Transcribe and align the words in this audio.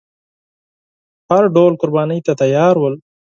هر 1.31 1.43
ډول 1.55 1.73
قربانۍ 1.81 2.19
ته 2.25 2.33
تیار 2.41 2.75
ول. 2.79 2.95